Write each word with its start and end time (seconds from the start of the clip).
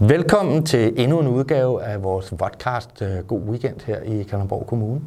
Velkommen 0.00 0.66
til 0.66 0.92
endnu 0.96 1.20
en 1.20 1.26
udgave 1.26 1.82
af 1.82 2.02
vores 2.02 2.34
podcast 2.38 3.02
øh, 3.02 3.24
God 3.26 3.40
Weekend 3.40 3.80
her 3.86 4.00
i 4.00 4.22
Kalamborg 4.22 4.66
Kommune, 4.66 5.00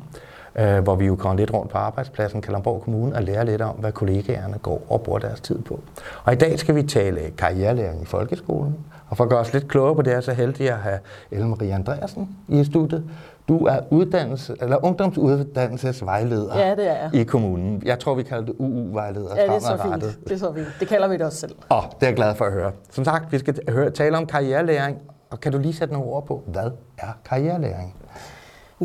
øh, 0.56 0.80
hvor 0.80 0.96
vi 0.96 1.06
jo 1.06 1.16
kommer 1.16 1.38
lidt 1.38 1.54
rundt 1.54 1.72
på 1.72 1.78
arbejdspladsen 1.78 2.42
Kalamborg 2.42 2.82
Kommune 2.82 3.16
og 3.16 3.24
lærer 3.24 3.44
lidt 3.44 3.62
om, 3.62 3.76
hvad 3.76 3.92
kollegaerne 3.92 4.58
går 4.58 4.86
og 4.90 5.02
bruger 5.02 5.20
deres 5.20 5.42
tid 5.42 5.60
på. 5.60 5.80
Og 6.24 6.34
i 6.34 6.36
dag 6.36 6.60
skal 6.60 6.76
vi 6.76 6.84
tale 6.84 7.22
karrierelæring 7.38 8.02
i 8.02 8.06
folkeskolen. 8.06 8.78
Og 9.10 9.18
for 9.18 9.24
at 9.24 9.30
gøre 9.30 9.40
os 9.40 9.54
lidt 9.54 9.68
klogere 9.68 9.96
på 9.96 10.02
det, 10.02 10.14
er 10.14 10.22
så 10.22 10.34
heldig 10.34 10.70
at 10.70 10.78
have 10.78 11.00
Ellen 11.32 11.50
Marie 11.50 11.74
Andreasen 11.74 12.30
i 12.48 12.64
studiet. 12.64 13.04
Du 13.52 13.66
er 13.66 13.80
uddannelse, 13.90 14.56
eller 14.62 14.86
ungdomsuddannelsesvejleder 14.86 16.58
Ja, 16.60 16.76
det 16.76 16.90
er 16.90 16.96
jeg. 16.96 17.10
i 17.14 17.24
kommunen. 17.24 17.82
Jeg 17.86 18.00
tror, 18.00 18.14
vi 18.16 18.24
kalder 18.24 18.46
det 18.46 18.56
UU-vejleder 18.60 19.36
Ja, 19.36 19.42
det 19.44 19.50
er 19.56 19.60
så 19.60 19.78
fint. 19.84 20.20
Det 20.24 20.32
er 20.34 20.38
så 20.38 20.54
fint. 20.54 20.68
Det 20.80 20.88
kalder 20.88 21.08
vi 21.08 21.14
det 21.18 21.22
også 21.26 21.38
selv. 21.38 21.56
Og 21.70 21.84
det 22.00 22.04
er 22.04 22.08
jeg 22.08 22.16
glad 22.16 22.36
for 22.36 22.46
at 22.46 22.52
høre. 22.52 22.72
Som 22.92 23.06
sagt, 23.06 23.32
vi 23.32 23.40
skal 23.40 23.60
høre, 23.70 23.90
tale 23.90 24.18
om 24.18 24.26
karrierelæring. 24.26 24.98
Og 25.30 25.40
kan 25.40 25.52
du 25.52 25.58
lige 25.58 25.74
sætte 25.74 25.94
nogle 25.94 26.10
ord 26.10 26.26
på, 26.26 26.44
hvad 26.48 26.72
er 26.98 27.18
karrierelæring? 27.26 27.96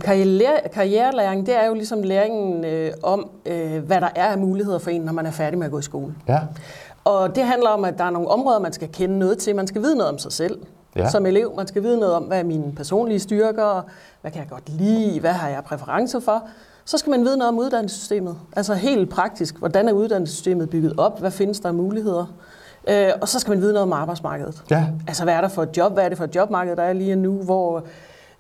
Karriere, 0.01 0.57
karrierelæring, 0.73 1.47
det 1.47 1.57
er 1.57 1.67
jo 1.67 1.75
ligesom 1.75 2.03
læringen 2.03 2.65
øh, 2.65 2.93
om, 3.03 3.31
øh, 3.47 3.79
hvad 3.85 4.01
der 4.01 4.09
er 4.17 4.27
af 4.27 4.39
muligheder 4.39 4.79
for 4.79 4.91
en, 4.91 5.03
når 5.03 5.13
man 5.13 5.27
er 5.27 5.31
færdig 5.31 5.59
med 5.59 5.67
at 5.67 5.73
gå 5.73 5.79
i 5.79 5.83
skole. 5.83 6.15
Ja, 6.29 6.39
Og 7.05 7.35
det 7.37 7.45
handler 7.45 7.69
om, 7.71 7.85
at 7.85 7.99
der 7.99 8.05
er 8.05 8.11
nogle 8.11 8.29
områder, 8.29 8.59
man 8.61 8.73
skal 8.73 8.89
kende 8.93 9.19
noget 9.19 9.39
til. 9.39 9.57
Man 9.57 9.67
skal 9.67 9.83
vide 9.83 9.97
noget 9.97 10.13
om 10.13 10.19
sig 10.19 10.33
selv 10.33 10.59
Ja. 10.97 11.11
som 11.11 11.27
elev. 11.27 11.53
Man 11.57 11.67
skal 11.67 11.83
vide 11.83 11.99
noget 11.99 12.15
om, 12.15 12.23
hvad 12.23 12.39
er 12.39 12.45
mine 12.45 12.73
personlige 12.77 13.19
styrker, 13.19 13.83
hvad 14.21 14.31
kan 14.31 14.41
jeg 14.41 14.49
godt 14.51 14.69
lide, 14.69 15.21
hvad 15.21 15.33
har 15.33 15.49
jeg 15.49 15.65
præferencer 15.65 16.21
for. 16.21 16.43
Så 16.85 16.99
skal 16.99 17.11
man 17.11 17.25
vide 17.25 17.37
noget 17.37 17.49
om 17.49 17.59
uddannelsessystemet. 17.59 18.37
Altså 18.57 18.75
helt 18.75 19.11
praktisk, 19.11 19.59
hvordan 19.59 19.89
er 19.89 19.93
uddannelsessystemet 19.93 20.71
bygget 20.71 20.95
op? 20.99 21.21
Hvad 21.21 21.31
findes 21.31 21.61
der 21.61 21.69
af 21.69 21.75
muligheder? 21.75 22.35
Øh, 22.89 23.09
og 23.21 23.29
så 23.29 23.41
skal 23.41 23.51
man 23.51 23.61
vide 23.61 23.73
noget 23.73 23.83
om 23.83 23.93
arbejdsmarkedet. 23.93 24.63
ja, 24.71 24.87
Altså, 25.09 25.25
hvad 25.25 25.35
er 25.35 25.41
der 25.41 25.49
for 25.49 25.63
et 25.63 25.77
job? 25.77 25.93
Hvad 25.93 26.05
er 26.05 26.09
det 26.09 26.19
for 26.19 26.25
et 26.25 26.35
jobmarked, 26.37 26.77
der 26.77 26.83
er 26.83 26.93
lige 26.93 27.17
nu? 27.17 27.33
Hvor, 27.33 27.83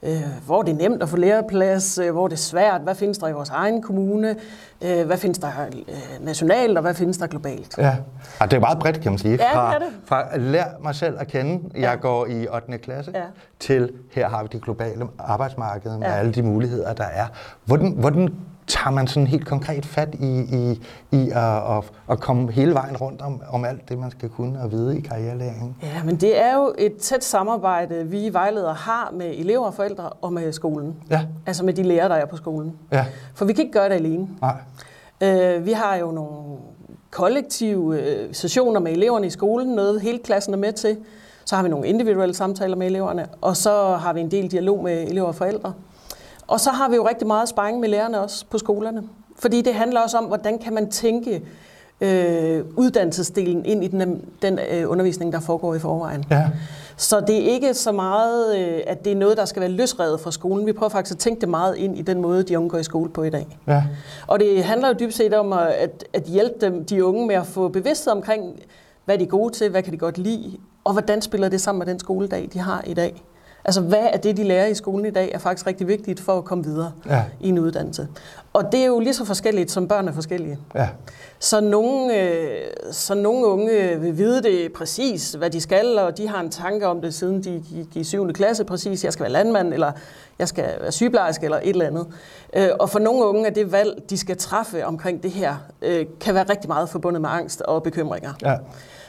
øh, 0.03 0.23
hvor 0.47 0.59
er 0.59 0.63
det 0.63 0.77
nemt 0.77 1.03
at 1.03 1.09
få 1.09 1.17
læreplads? 1.17 1.99
Øh, 1.99 2.13
Hvor 2.13 2.25
er 2.25 2.29
det 2.29 2.39
svært? 2.39 2.81
Hvad 2.81 2.95
findes 2.95 3.19
der 3.19 3.29
i 3.29 3.33
vores 3.33 3.49
egen 3.51 3.83
kommune? 3.83 4.37
Øh, 4.85 5.07
hvad 5.07 5.17
findes 5.17 5.39
der 5.39 5.49
øh, 5.89 6.25
nationalt, 6.25 6.79
og 6.79 6.83
hvad 6.83 6.95
findes 6.95 7.19
der 7.19 7.27
globalt? 7.27 7.75
ja. 7.79 7.97
Og 8.41 8.51
det 8.51 8.57
er 8.57 8.61
meget 8.61 8.79
bredt, 8.79 9.01
kan 9.01 9.13
man 9.13 9.19
sige. 9.19 9.31
Ja, 9.31 9.37
det 9.37 9.47
fra, 9.53 9.75
er 9.75 9.79
det. 9.79 9.89
fra 10.05 10.25
at 10.35 10.41
lære 10.41 10.67
mig 10.83 10.95
selv 10.95 11.17
at 11.21 11.29
kende, 11.29 11.81
jeg 11.81 12.01
går 12.01 12.27
i 12.27 12.47
8. 12.49 12.79
klasse, 12.79 13.13
Ja. 13.15 13.21
til 13.61 13.93
her 14.13 14.29
har 14.29 14.43
vi 14.43 14.49
det 14.53 14.63
globale 14.63 15.07
arbejdsmarked 15.19 15.99
med 15.99 16.07
Ja. 16.07 16.15
alle 16.15 16.33
de 16.33 16.43
muligheder, 16.43 16.93
der 16.93 17.05
er. 17.05 17.27
Hvordan, 17.65 17.93
hvordan 17.93 18.35
tager 18.67 18.91
man 18.91 19.07
sådan 19.07 19.27
helt 19.27 19.47
konkret 19.47 19.87
fat 19.87 20.15
i, 20.15 20.39
i, 20.41 20.81
i 21.13 21.31
at, 21.31 21.77
at, 21.77 21.85
at 22.11 22.21
komme 22.21 22.53
hele 22.53 22.75
vejen 22.75 22.97
rundt 22.97 23.23
om, 23.23 23.43
om 23.51 23.65
alt 23.65 23.89
det, 23.89 23.99
man 23.99 24.11
skal 24.11 24.29
kunne 24.29 24.61
og 24.63 24.71
vide 24.73 24.99
i 24.99 25.01
karrierelæringen? 25.01 25.77
Ja, 25.83 26.03
men 26.05 26.17
det 26.17 26.41
er 26.43 26.55
jo 26.57 26.75
et 26.79 26.97
tæt 26.97 27.25
samarbejde, 27.25 28.07
vi 28.07 28.29
vejledere 28.33 28.75
har 28.75 29.11
med 29.15 29.27
elever 29.39 29.65
og 29.67 29.75
forældre 29.75 30.09
og 30.09 30.33
med 30.33 30.53
skolen. 30.53 30.97
Ja, 31.11 31.21
Altså 31.47 31.65
med 31.65 31.73
de 31.75 31.83
lærere, 31.83 32.09
der 32.09 32.15
er 32.15 32.27
på 32.27 32.37
skolen. 32.37 32.73
ja, 32.93 33.05
For 33.35 33.45
vi 33.45 33.53
kan 33.53 33.63
ikke 33.65 33.73
gøre 33.79 33.89
det 33.89 33.95
alene. 33.95 34.29
nej, 34.41 34.57
Øh, 35.23 35.67
vi 35.67 35.73
har 35.73 35.97
jo 35.97 36.11
nogle 36.11 36.57
kollektive 37.11 38.01
øh, 38.01 38.35
sessioner 38.35 38.81
med 38.81 38.93
eleverne 38.93 39.27
i 39.27 39.31
skolen, 39.31 39.69
noget 39.69 40.01
hele 40.01 40.19
klassen 40.19 40.55
er 40.55 40.59
med 40.59 40.73
til. 40.73 40.97
Så 41.45 41.57
har 41.57 41.63
vi 41.63 41.69
nogle 41.69 41.87
individuelle 41.89 42.35
samtaler 42.35 42.77
med 42.77 42.87
eleverne, 42.87 43.27
og 43.41 43.57
så 43.57 43.97
har 44.01 44.13
vi 44.13 44.21
en 44.21 44.31
del 44.31 44.51
dialog 44.51 44.83
med 44.85 45.03
elever 45.09 45.27
og 45.27 45.35
forældre. 45.35 45.73
Og 46.47 46.61
så 46.61 46.71
har 46.71 46.89
vi 46.89 46.97
jo 46.97 47.09
rigtig 47.09 47.27
meget 47.27 47.49
sparring 47.49 47.81
med 47.81 47.89
lærerne 47.89 48.21
også 48.21 48.45
på 48.51 48.59
skolerne. 48.59 49.03
Fordi 49.39 49.63
det 49.63 49.75
handler 49.75 50.01
også 50.01 50.19
om, 50.19 50.25
hvordan 50.25 50.59
kan 50.59 50.75
man 50.75 50.91
tænke 50.91 51.43
øh, 52.01 52.65
uddannelsesdelen 52.77 53.65
ind 53.65 53.85
i 53.85 53.89
den, 53.89 54.25
den 54.43 54.59
øh, 54.73 54.91
undervisning, 54.91 55.33
der 55.33 55.41
foregår 55.41 55.75
i 55.75 55.79
forvejen. 55.79 56.25
ja, 56.31 56.51
Så 56.97 57.21
det 57.21 57.37
er 57.37 57.51
ikke 57.53 57.75
så 57.75 57.93
meget, 57.93 58.59
øh, 58.59 58.81
at 58.87 59.05
det 59.05 59.13
er 59.13 59.17
noget, 59.17 59.37
der 59.37 59.45
skal 59.45 59.61
være 59.61 59.71
løsrevet 59.71 60.21
fra 60.21 60.31
skolen. 60.31 60.67
Vi 60.67 60.73
prøver 60.73 60.91
faktisk 60.91 61.15
at 61.15 61.19
tænke 61.19 61.41
det 61.41 61.49
meget 61.49 61.77
ind 61.77 61.99
i 61.99 62.03
den 62.03 62.21
måde, 62.21 62.43
de 62.43 62.59
unge 62.59 62.71
går 62.71 62.79
i 62.79 62.83
skole 62.85 63.11
på 63.11 63.23
i 63.23 63.31
dag. 63.31 63.59
ja, 63.67 63.85
Og 64.27 64.41
det 64.41 64.65
handler 64.65 64.89
jo 64.89 64.95
dybest 65.01 65.17
set 65.19 65.35
om 65.35 65.53
at, 65.53 65.67
at, 65.67 66.05
at 66.13 66.23
hjælpe 66.23 66.55
dem, 66.61 66.85
de 66.85 67.05
unge 67.05 67.27
med 67.27 67.35
at 67.35 67.47
få 67.47 67.69
bevidsthed 67.69 68.13
omkring, 68.13 68.59
hvad 69.05 69.19
de 69.19 69.25
er 69.25 69.29
gode 69.29 69.53
til, 69.55 69.71
hvad 69.71 69.83
kan 69.83 69.93
de 69.93 69.99
godt 69.99 70.19
lide, 70.19 70.57
og 70.85 70.93
hvordan 70.93 71.23
spiller 71.23 71.49
det 71.49 71.61
sammen 71.61 71.79
med 71.79 71.87
den 71.87 71.99
skoledag, 72.01 72.49
de 72.53 72.59
har 72.59 72.83
i 72.87 72.95
dag. 72.95 73.25
Altså, 73.69 73.81
hvad 73.81 74.07
er 74.13 74.17
det, 74.17 74.37
de 74.37 74.45
lærer 74.45 74.67
i 74.67 74.75
skolen 74.75 75.07
i 75.07 75.11
dag, 75.11 75.31
er 75.35 75.39
faktisk 75.39 75.67
rigtig 75.67 75.89
vigtigt 75.89 76.21
for 76.21 76.39
at 76.39 76.45
komme 76.45 76.65
videre 76.65 76.93
ja, 77.07 77.25
i 77.41 77.49
en 77.49 77.59
uddannelse. 77.59 78.09
Og 78.53 78.73
det 78.73 78.81
er 78.81 78.87
jo 78.87 79.01
lige 79.01 79.15
så 79.15 79.25
forskelligt, 79.25 79.71
som 79.71 79.89
børn 79.89 80.09
er 80.09 80.13
forskellige. 80.13 80.59
ja, 80.75 80.89
Så 81.39 81.61
nogle, 81.61 82.21
øh, 82.23 82.61
så 82.93 83.15
nogle 83.15 83.47
unge 83.47 84.01
vil 84.01 84.19
vide 84.19 84.43
det 84.43 84.73
præcis, 84.73 85.33
hvad 85.33 85.51
de 85.51 85.61
skal, 85.61 85.99
og 85.99 86.19
de 86.19 86.29
har 86.29 86.41
en 86.41 86.51
tanke 86.51 86.87
om 86.87 87.01
det, 87.01 87.15
siden 87.15 87.45
de 87.45 87.63
gik 87.75 87.97
i 87.97 88.05
7. 88.05 88.33
klasse 88.33 88.65
præcis. 88.65 89.05
Jeg 89.05 89.13
skal 89.13 89.23
være 89.23 89.33
landmand, 89.33 89.75
eller 89.75 89.93
jeg 90.39 90.49
skal 90.49 90.65
være 90.81 90.93
sygeplejerske, 90.93 91.45
eller 91.45 91.59
et 91.59 91.69
eller 91.69 91.87
andet. 91.87 92.07
Øh, 92.57 92.69
og 92.81 92.91
for 92.91 92.99
nogle 92.99 93.25
unge 93.27 93.47
er 93.47 93.51
det 93.53 93.73
valg, 93.73 94.03
de 94.11 94.19
skal 94.19 94.37
træffe 94.37 94.87
omkring 94.87 95.23
det 95.23 95.31
her, 95.31 95.57
øh, 95.83 96.07
kan 96.21 96.35
være 96.35 96.45
rigtig 96.51 96.69
meget 96.69 96.89
forbundet 96.89 97.21
med 97.23 97.31
angst 97.33 97.61
og 97.63 97.83
bekymringer. 97.83 98.33
ja, 98.43 98.57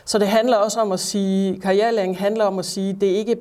Så 0.05 0.19
det 0.19 0.27
handler 0.27 0.57
også 0.57 0.79
om 0.79 0.91
at 0.91 0.99
sige, 0.99 1.59
karrierelæring 1.59 2.17
handler 2.17 2.45
om 2.45 2.59
at 2.59 2.65
sige, 2.65 2.97
det 3.01 3.11
er 3.11 3.15
ikke 3.17 3.35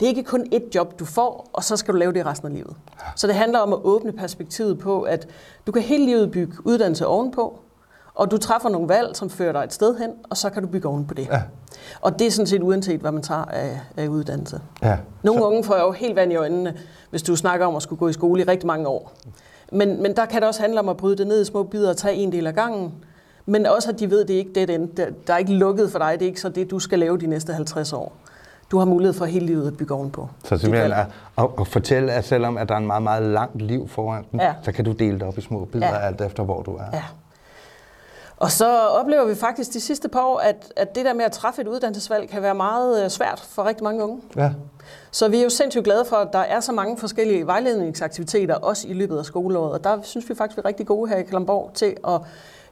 det 0.00 0.06
er 0.06 0.08
ikke 0.08 0.22
kun 0.22 0.46
ét 0.54 0.70
job, 0.74 0.98
du 0.98 1.04
får, 1.04 1.50
og 1.52 1.64
så 1.64 1.76
skal 1.76 1.94
du 1.94 1.98
lave 1.98 2.12
det 2.12 2.26
resten 2.26 2.48
af 2.48 2.54
livet. 2.54 2.76
Så 3.16 3.26
det 3.26 3.34
handler 3.34 3.58
om 3.58 3.72
at 3.72 3.78
åbne 3.84 4.12
perspektivet 4.12 4.78
på, 4.78 5.02
at 5.02 5.28
du 5.66 5.72
kan 5.72 5.82
hele 5.82 6.04
livet 6.04 6.30
bygge 6.30 6.52
uddannelse 6.64 7.06
ovenpå, 7.06 7.58
og 8.14 8.30
du 8.30 8.38
træffer 8.38 8.68
nogle 8.68 8.88
valg, 8.88 9.16
som 9.16 9.30
fører 9.30 9.52
dig 9.52 9.60
et 9.64 9.72
sted 9.72 9.98
hen, 9.98 10.10
og 10.30 10.36
så 10.36 10.50
kan 10.50 10.62
du 10.62 10.68
bygge 10.68 10.88
oven 10.88 11.06
på 11.06 11.14
det. 11.14 11.26
ja, 11.32 11.42
Og 12.00 12.18
det 12.18 12.26
er 12.26 12.30
sådan 12.30 12.46
set 12.46 12.62
uanset, 12.62 13.00
hvad 13.00 13.12
man 13.12 13.22
tager 13.22 13.44
af, 13.44 13.80
af 13.96 14.08
uddannelse. 14.08 14.60
ja. 14.82 14.98
Nogle 15.22 15.44
unge 15.44 15.64
får 15.64 15.76
jo 15.76 15.92
helt 15.92 16.16
vand 16.16 16.32
i 16.32 16.36
øjnene, 16.36 16.76
hvis 17.10 17.22
du 17.22 17.36
snakker 17.36 17.66
om 17.66 17.76
at 17.76 17.82
skulle 17.82 17.98
gå 17.98 18.08
i 18.08 18.12
skole 18.12 18.42
i 18.42 18.44
rigtig 18.44 18.66
mange 18.66 18.88
år. 18.88 19.12
Men, 19.72 20.02
men 20.02 20.16
der 20.16 20.26
kan 20.26 20.40
det 20.40 20.48
også 20.48 20.60
handle 20.60 20.80
om 20.80 20.88
at 20.88 20.96
bryde 20.96 21.16
det 21.16 21.26
ned 21.26 21.40
i 21.40 21.44
små 21.44 21.62
bidder 21.62 21.90
og 21.90 21.96
tage 21.96 22.14
en 22.14 22.32
del 22.32 22.46
af 22.46 22.54
gangen. 22.54 22.94
Men 23.46 23.66
også, 23.66 23.90
at 23.90 23.98
de 24.00 24.10
ved, 24.10 24.22
at 24.22 24.28
det 24.28 24.34
er 24.34 24.38
ikke 24.38 24.52
det, 24.54 24.70
end. 24.70 24.88
Der 24.88 25.06
der 25.26 25.34
er 25.34 25.38
ikke 25.38 25.52
lukket 25.52 25.90
for 25.92 25.98
dig. 25.98 26.12
Det 26.12 26.22
er 26.22 26.26
ikke 26.28 26.40
så 26.40 26.48
det, 26.48 26.70
du 26.70 26.78
skal 26.78 26.98
lave 26.98 27.18
de 27.18 27.26
næste 27.26 27.52
50 27.52 27.92
år. 27.92 28.12
Du 28.70 28.78
har 28.78 28.84
mulighed 28.84 29.14
for 29.14 29.24
hele 29.24 29.46
livet 29.46 29.66
at 29.66 29.76
bygge 29.76 29.94
ovenpå. 29.94 30.28
Så 30.44 30.58
simpelthen 30.58 30.92
at, 30.92 31.06
at, 31.38 31.44
at 31.60 31.66
fortælle, 31.68 32.12
at 32.12 32.24
selvom 32.24 32.58
at 32.58 32.68
der 32.68 32.74
er 32.74 32.78
en 32.78 32.86
meget, 32.86 33.02
meget 33.02 33.22
langt 33.22 33.62
liv 33.62 33.88
foran 33.88 34.24
den, 34.32 34.40
Ja. 34.40 34.54
så 34.62 34.72
kan 34.72 34.84
du 34.84 34.92
dele 34.92 35.14
det 35.18 35.22
op 35.22 35.38
i 35.38 35.40
små 35.40 35.64
bidder, 35.64 35.86
Ja. 35.88 36.06
alt 36.06 36.20
efter 36.20 36.42
hvor 36.42 36.62
du 36.62 36.74
er. 36.76 36.84
Ja. 36.92 37.02
Og 38.36 38.50
så 38.50 38.78
oplever 38.78 39.24
vi 39.24 39.34
faktisk 39.34 39.72
de 39.72 39.80
sidste 39.80 40.08
par 40.08 40.20
år, 40.22 40.38
at, 40.38 40.72
at 40.76 40.94
det 40.94 41.04
der 41.04 41.14
med 41.14 41.24
at 41.24 41.32
træffe 41.32 41.62
et 41.62 41.68
uddannelsesvalg 41.68 42.28
kan 42.28 42.42
være 42.42 42.54
meget 42.54 43.04
øh, 43.04 43.10
svært 43.10 43.40
for 43.48 43.64
rigtig 43.64 43.84
mange 43.84 44.04
unge. 44.04 44.20
Ja, 44.36 44.50
Så 45.10 45.28
vi 45.28 45.38
er 45.38 45.42
jo 45.42 45.48
sindssygt 45.50 45.84
glade 45.84 46.04
for, 46.04 46.16
at 46.16 46.28
der 46.32 46.38
er 46.38 46.60
så 46.60 46.72
mange 46.72 46.96
forskellige 46.98 47.46
vejledningsaktiviteter, 47.46 48.54
også 48.54 48.88
i 48.88 48.92
løbet 48.92 49.18
af 49.18 49.24
skoleåret. 49.24 49.72
Og 49.72 49.84
der 49.84 49.98
synes 50.02 50.28
vi 50.30 50.34
faktisk, 50.34 50.56
vi 50.56 50.60
er 50.64 50.68
rigtig 50.68 50.86
gode 50.86 51.08
her 51.08 51.16
i 51.16 51.22
Kalamborg 51.22 51.70
til 51.74 51.96
at 52.08 52.20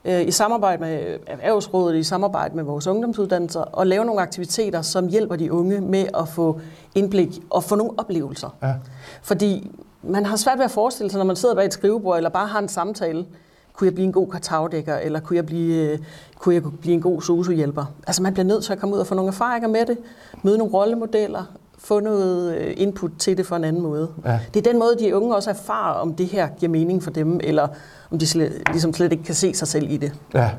i 0.05 0.31
samarbejde 0.31 0.81
med 0.81 1.17
Erhvervsrådet, 1.27 1.97
i 1.99 2.03
samarbejde 2.03 2.57
med 2.57 2.65
vores 2.65 2.87
ungdomsuddannelser, 2.87 3.61
og 3.61 3.87
lave 3.87 4.05
nogle 4.05 4.21
aktiviteter, 4.21 4.83
som 4.83 5.09
hjælper 5.09 5.37
de 5.37 5.53
unge 5.53 5.81
med 5.81 6.07
at 6.19 6.29
få 6.29 6.61
indblik 6.95 7.43
og 7.51 7.65
få 7.65 7.75
nogle 7.75 7.93
oplevelser. 7.99 8.57
ja, 8.63 8.75
Fordi 9.23 9.71
man 10.03 10.27
har 10.27 10.37
svært 10.37 10.59
ved 10.59 10.65
at 10.65 10.71
forestille 10.71 11.11
sig, 11.11 11.19
når 11.19 11.25
man 11.25 11.37
sidder 11.37 11.55
bag 11.55 11.65
et 11.67 11.73
skrivebord, 11.73 12.17
eller 12.17 12.31
bare 12.31 12.47
har 12.47 12.59
en 12.59 12.69
samtale, 12.69 13.27
kunne 13.73 13.87
jeg 13.87 13.95
blive 13.95 14.07
en 14.07 14.13
god 14.13 14.29
kartagdækker, 14.29 14.97
eller 14.97 15.21
kunne 15.21 15.37
jeg 15.37 15.47
blive, 15.47 15.93
øh, 15.93 15.99
kunne 16.39 16.55
jeg 16.55 16.63
blive 16.81 16.95
en 16.95 17.01
god 17.01 17.23
sosuhjælper? 17.23 17.85
Altså 18.07 18.23
man 18.23 18.33
bliver 18.33 18.47
nødt 18.47 18.65
til 18.65 18.73
at 18.73 18.79
komme 18.79 18.95
ud 18.95 19.01
og 19.01 19.07
få 19.07 19.15
nogle 19.15 19.29
erfaringer 19.29 19.69
med 19.69 19.87
det, 19.87 19.99
møde 20.43 20.59
nogle 20.59 20.73
rollemodeller, 20.73 21.45
få 21.79 22.01
noget 22.01 22.55
øh, 22.57 22.75
input 22.77 23.11
til 23.19 23.37
det 23.37 23.47
for 23.47 23.57
en 23.57 23.65
anden 23.65 23.83
måde. 23.83 24.09
Ja. 24.25 24.39
Det 24.55 24.67
er 24.67 24.71
den 24.73 24.79
måde, 24.79 24.97
de 24.99 25.17
unge 25.17 25.35
også 25.37 25.51
erfarer, 25.51 25.95
om 25.95 26.15
det 26.15 26.27
her 26.27 26.49
giver 26.59 26.71
mening 26.73 27.03
for 27.03 27.11
dem, 27.11 27.41
eller 27.43 27.69
om 28.11 28.19
de 28.19 28.27
slet, 28.27 28.63
ligesom 28.71 28.93
slet 28.95 29.13
ikke 29.13 29.25
kan 29.25 29.35
se 29.35 29.55
sig 29.55 29.69
selv 29.69 29.91
i 29.91 29.97
det. 29.97 30.13
ja, 30.35 30.51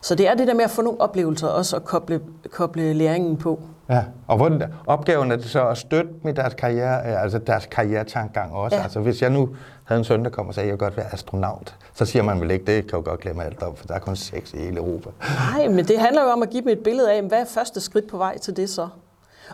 Så 0.00 0.14
det 0.14 0.28
er 0.28 0.34
det 0.34 0.46
der 0.48 0.54
med 0.54 0.64
at 0.64 0.70
få 0.70 0.82
nogle 0.82 1.00
oplevelser, 1.00 1.46
også 1.48 1.76
at 1.76 1.84
koble, 1.84 2.20
koble 2.52 2.92
læringen 2.92 3.36
på. 3.36 3.60
ja. 3.88 4.04
Og 4.26 4.36
hvordan, 4.36 4.62
opgaven 4.86 5.32
er 5.32 5.36
det 5.36 5.44
så 5.44 5.68
at 5.68 5.78
støtte 5.78 6.10
med 6.22 6.34
deres 6.34 6.54
karriere, 6.54 7.10
øh, 7.10 7.22
altså 7.22 7.38
deres 7.38 7.66
karrieretankegang 7.70 8.52
også. 8.52 8.76
Ja. 8.76 8.82
Altså 8.82 9.00
hvis 9.00 9.22
jeg 9.22 9.30
nu 9.30 9.48
havde 9.84 9.98
en 9.98 10.04
søn, 10.04 10.24
der 10.24 10.30
kom 10.30 10.48
og 10.48 10.54
sagde, 10.54 10.64
at 10.64 10.68
jeg 10.68 10.72
vil 10.72 10.78
godt 10.78 10.96
være 10.96 11.12
astronaut, 11.12 11.74
så 11.94 12.04
siger 12.04 12.22
man 12.22 12.40
vel 12.40 12.50
ikke, 12.50 12.64
det 12.66 12.86
kan 12.90 12.98
jo 12.98 13.02
godt 13.04 13.20
glemme 13.20 13.44
alt 13.44 13.62
om, 13.62 13.76
for 13.76 13.86
der 13.86 13.94
er 13.94 13.98
kun 13.98 14.16
seks 14.16 14.52
i 14.52 14.56
hele 14.56 14.76
Europa. 14.76 15.10
Nej, 15.54 15.68
men 15.68 15.84
det 15.84 15.98
handler 15.98 16.22
jo 16.22 16.28
om 16.28 16.42
at 16.42 16.50
give 16.50 16.62
dem 16.62 16.68
et 16.68 16.78
billede 16.78 17.12
af, 17.12 17.22
hvad 17.22 17.38
er 17.40 17.44
første 17.44 17.80
skridt 17.80 18.08
på 18.10 18.16
vej 18.16 18.38
til 18.38 18.56
det 18.56 18.70
så? 18.70 18.88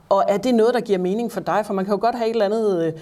Og 0.09 0.25
er 0.29 0.37
det 0.37 0.55
noget, 0.55 0.75
der 0.75 0.81
giver 0.81 0.99
mening 0.99 1.33
for 1.33 1.41
dig? 1.41 1.67
For 1.67 1.75
man 1.75 1.85
kan 1.85 1.95
jo 1.95 2.01
godt 2.01 2.15
have 2.15 2.31
et 2.31 2.33
eller 2.33 2.45
andet 2.45 2.95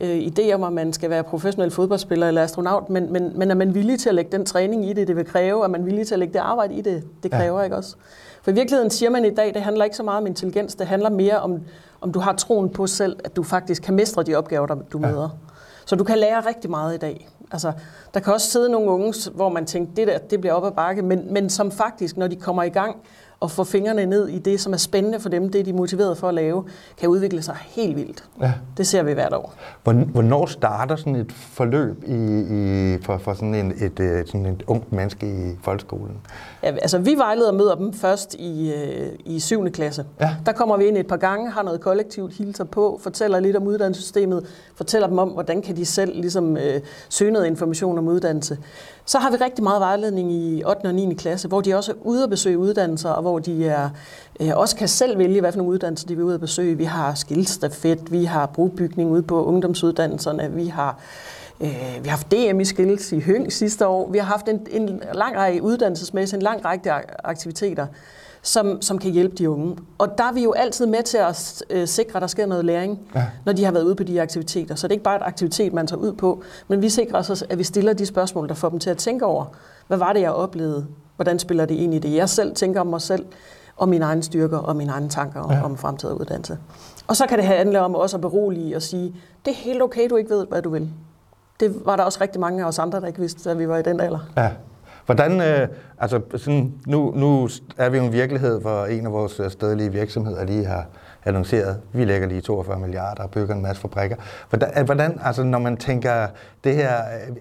øh, 0.00 0.18
idé 0.18 0.52
om, 0.52 0.64
at 0.64 0.72
man 0.72 0.92
skal 0.92 1.10
være 1.10 1.22
professionel 1.22 1.70
fodboldspiller 1.70 2.28
eller 2.28 2.42
astronaut, 2.42 2.90
men, 2.90 3.12
men, 3.12 3.32
men 3.34 3.50
er 3.50 3.54
man 3.54 3.74
villig 3.74 4.00
til 4.00 4.08
at 4.08 4.14
lægge 4.14 4.32
den 4.32 4.46
træning 4.46 4.90
i 4.90 4.92
det, 4.92 5.08
det 5.08 5.16
vil 5.16 5.24
kræve? 5.26 5.64
Er 5.64 5.68
man 5.68 5.86
villig 5.86 6.06
til 6.06 6.14
at 6.14 6.18
lægge 6.18 6.32
det 6.32 6.40
arbejde 6.40 6.74
i 6.74 6.80
det, 6.80 7.04
det 7.22 7.30
kræver, 7.30 7.58
ja. 7.58 7.64
ikke 7.64 7.76
også? 7.76 7.96
For 8.42 8.50
i 8.50 8.54
virkeligheden 8.54 8.90
siger 8.90 9.10
man 9.10 9.24
i 9.24 9.30
dag, 9.30 9.54
det 9.54 9.62
handler 9.62 9.84
ikke 9.84 9.96
så 9.96 10.02
meget 10.02 10.20
om 10.20 10.26
intelligens, 10.26 10.74
det 10.74 10.86
handler 10.86 11.10
mere 11.10 11.40
om, 11.40 11.60
om 12.00 12.12
du 12.12 12.18
har 12.18 12.32
troen 12.32 12.70
på 12.70 12.86
selv, 12.86 13.16
at 13.24 13.36
du 13.36 13.42
faktisk 13.42 13.82
kan 13.82 13.94
mestre 13.94 14.22
de 14.22 14.34
opgaver, 14.34 14.66
der 14.66 14.74
du 14.74 14.98
møder. 14.98 15.38
Så 15.86 15.96
du 15.96 16.04
kan 16.04 16.18
lære 16.18 16.40
rigtig 16.40 16.70
meget 16.70 16.94
i 16.94 16.98
dag. 16.98 17.28
Altså, 17.52 17.72
der 18.14 18.20
kan 18.20 18.32
også 18.32 18.50
sidde 18.50 18.68
nogle 18.68 18.90
unge, 18.90 19.30
hvor 19.34 19.48
man 19.48 19.66
tænker, 19.66 19.94
det 19.94 20.06
der, 20.06 20.18
det 20.18 20.40
bliver 20.40 20.54
op 20.54 20.64
ad 20.64 20.70
bakke, 20.70 21.02
men, 21.02 21.32
men 21.32 21.50
som 21.50 21.70
faktisk, 21.70 22.16
når 22.16 22.26
de 22.26 22.36
kommer 22.36 22.62
i 22.62 22.68
gang 22.68 22.96
og 23.40 23.50
få 23.50 23.64
fingrene 23.64 24.06
ned 24.06 24.28
i 24.28 24.38
det, 24.38 24.60
som 24.60 24.72
er 24.72 24.76
spændende 24.76 25.20
for 25.20 25.28
dem, 25.28 25.48
det 25.48 25.66
de 25.66 25.70
er 25.70 25.74
motiveret 25.74 26.18
for 26.18 26.28
at 26.28 26.34
lave, 26.34 26.64
kan 26.98 27.08
udvikle 27.08 27.42
sig 27.42 27.56
helt 27.60 27.96
vildt. 27.96 28.24
Ja. 28.40 28.52
Det 28.76 28.86
ser 28.86 29.02
vi 29.02 29.12
hvert 29.12 29.32
år. 29.32 29.54
Hvornår 29.82 30.46
starter 30.46 30.96
sådan 30.96 31.16
et 31.16 31.32
forløb 31.32 32.04
i, 32.06 32.14
i, 32.14 32.98
for, 33.02 33.18
for 33.18 33.34
sådan, 33.34 33.54
en, 33.54 33.72
et, 33.80 34.00
øh, 34.00 34.26
sådan 34.26 34.46
et 34.46 34.62
ungt 34.66 34.92
menneske 34.92 35.26
i 35.26 35.58
folkeskolen? 35.62 36.16
Ja, 36.62 36.68
altså, 36.68 36.98
vi 36.98 37.14
vejleder 37.14 37.52
møder 37.52 37.74
dem 37.74 37.92
først 37.92 38.34
i, 38.34 38.72
øh, 38.72 39.08
i 39.24 39.40
7. 39.40 39.70
klasse. 39.70 40.04
Ja. 40.20 40.36
Der 40.46 40.52
kommer 40.52 40.76
vi 40.76 40.84
ind 40.84 40.96
et 40.96 41.06
par 41.06 41.16
gange, 41.16 41.50
har 41.50 41.62
noget 41.62 41.80
kollektivt, 41.80 42.32
hilser 42.32 42.64
på, 42.64 43.00
fortæller 43.02 43.40
lidt 43.40 43.56
om 43.56 43.66
uddannelsessystemet, 43.66 44.46
fortæller 44.74 45.08
dem 45.08 45.18
om, 45.18 45.28
hvordan 45.28 45.62
kan 45.62 45.76
de 45.76 45.84
selv 45.84 46.20
ligesom, 46.20 46.56
øh, 46.56 46.80
søge 47.08 47.30
noget 47.30 47.46
information 47.46 47.98
om 47.98 48.08
uddannelse. 48.08 48.58
Så 49.08 49.18
har 49.18 49.30
vi 49.30 49.36
rigtig 49.36 49.64
meget 49.64 49.80
vejledning 49.80 50.32
i 50.32 50.64
8. 50.64 50.86
og 50.86 50.94
9. 50.94 51.14
klasse, 51.14 51.48
hvor 51.48 51.60
de 51.60 51.74
også 51.74 51.92
er 51.92 51.96
ude 52.02 52.22
at 52.22 52.30
besøge 52.30 52.58
uddannelser, 52.58 53.10
og 53.10 53.22
hvor 53.22 53.38
de 53.38 53.66
er, 53.66 53.90
øh, 54.40 54.50
også 54.54 54.76
kan 54.76 54.88
selv 54.88 55.18
vælge, 55.18 55.40
hvad 55.40 55.52
for 55.52 55.56
nogle 55.56 55.72
uddannelser 55.72 56.06
de 56.06 56.16
vil 56.16 56.24
ud 56.24 56.34
at 56.34 56.40
besøge. 56.40 56.76
Vi 56.76 56.84
har 56.84 57.14
skildstafet, 57.14 58.12
vi 58.12 58.24
har 58.24 58.46
brugbygning 58.46 59.10
ude 59.10 59.22
på 59.22 59.44
ungdomsuddannelserne, 59.44 60.52
vi 60.52 60.66
har 60.66 61.00
Øh, 61.60 61.98
vi 62.02 62.08
har 62.08 62.16
haft 62.16 62.32
DM 62.32 62.60
i 62.60 62.64
Skills 62.64 63.12
i 63.12 63.20
Høng 63.20 63.52
sidste 63.52 63.86
år. 63.86 64.10
Vi 64.10 64.18
har 64.18 64.24
haft 64.24 64.48
en, 64.48 64.66
en 64.70 65.02
lang 65.14 65.36
række 65.36 65.62
uddannelsesmæssigt, 65.62 66.36
en 66.36 66.42
lang 66.42 66.64
række 66.64 66.92
aktiviteter, 67.24 67.86
som, 68.42 68.82
som 68.82 68.98
kan 68.98 69.10
hjælpe 69.10 69.36
de 69.36 69.50
unge. 69.50 69.76
Og 69.98 70.18
der 70.18 70.24
er 70.24 70.32
vi 70.32 70.42
jo 70.42 70.52
altid 70.52 70.86
med 70.86 71.02
til 71.02 71.18
at 71.18 71.62
øh, 71.70 71.88
sikre, 71.88 72.16
at 72.16 72.20
der 72.20 72.26
sker 72.26 72.46
noget 72.46 72.64
læring, 72.64 73.00
ja. 73.14 73.26
når 73.44 73.52
de 73.52 73.64
har 73.64 73.72
været 73.72 73.84
ude 73.84 73.94
på 73.94 74.02
de 74.02 74.22
aktiviteter. 74.22 74.74
Så 74.74 74.88
det 74.88 74.92
er 74.92 74.94
ikke 74.94 75.04
bare 75.04 75.16
et 75.16 75.22
aktivitet, 75.24 75.72
man 75.72 75.86
tager 75.86 76.00
ud 76.00 76.12
på, 76.12 76.42
men 76.68 76.82
vi 76.82 76.88
sikrer 76.88 77.18
os, 77.18 77.44
at 77.50 77.58
vi 77.58 77.64
stiller 77.64 77.92
de 77.92 78.06
spørgsmål, 78.06 78.48
der 78.48 78.54
får 78.54 78.68
dem 78.68 78.78
til 78.78 78.90
at 78.90 78.98
tænke 78.98 79.24
over, 79.24 79.44
hvad 79.86 79.98
var 79.98 80.12
det, 80.12 80.20
jeg 80.20 80.30
oplevede? 80.30 80.86
Hvordan 81.16 81.38
spiller 81.38 81.66
det 81.66 81.74
ind 81.74 81.94
i 81.94 81.98
det, 81.98 82.14
jeg 82.14 82.28
selv 82.28 82.54
tænker 82.54 82.80
om 82.80 82.86
mig 82.86 83.00
selv? 83.00 83.26
og 83.76 83.88
mine 83.88 84.04
egne 84.04 84.22
styrker 84.22 84.58
og 84.58 84.76
mine 84.76 84.92
egne 84.92 85.08
tanker 85.08 85.40
om, 85.40 85.50
ja. 85.50 85.64
om 85.64 85.76
fremtidig 85.76 86.20
uddannelse. 86.20 86.58
Og 87.06 87.16
så 87.16 87.26
kan 87.26 87.38
det 87.38 87.46
handle 87.46 87.80
om 87.80 87.94
også 87.94 88.16
at 88.16 88.20
berolige 88.20 88.76
og 88.76 88.82
sige, 88.82 89.14
det 89.44 89.50
er 89.50 89.54
helt 89.54 89.82
okay, 89.82 90.08
du 90.10 90.16
ikke 90.16 90.30
ved, 90.30 90.46
hvad 90.46 90.62
du 90.62 90.70
vil 90.70 90.90
det 91.60 91.86
var 91.86 91.96
der 91.96 92.04
også 92.04 92.18
rigtig 92.20 92.40
mange 92.40 92.62
af 92.62 92.68
os 92.68 92.78
andre, 92.78 93.00
der 93.00 93.06
ikke 93.06 93.20
vidste, 93.20 93.50
at 93.50 93.58
vi 93.58 93.68
var 93.68 93.78
i 93.78 93.82
den 93.82 94.00
alder. 94.00 94.18
Ja. 94.36 94.50
Hvordan, 95.08 95.40
øh, 95.40 95.68
altså 95.98 96.20
sådan, 96.36 96.72
nu, 96.86 97.12
nu 97.16 97.48
er 97.76 97.88
vi 97.88 97.98
jo 97.98 98.04
en 98.04 98.12
virkelighed, 98.12 98.60
hvor 98.60 98.84
en 98.84 99.06
af 99.06 99.12
vores 99.12 99.40
øh, 99.40 99.50
stedlige 99.50 99.92
virksomheder 99.92 100.44
lige 100.44 100.64
har 100.64 100.86
annonceret, 101.24 101.76
vi 101.92 102.04
lægger 102.04 102.28
lige 102.28 102.40
42 102.40 102.78
milliarder 102.78 103.22
og 103.22 103.30
bygger 103.30 103.54
en 103.54 103.62
masse 103.62 103.82
fabrikker. 103.82 104.16
Hvordan, 104.48 104.84
hvordan 104.84 105.20
altså 105.24 105.42
når 105.42 105.58
man 105.58 105.76
tænker, 105.76 106.26
det 106.64 106.74
her, 106.74 106.94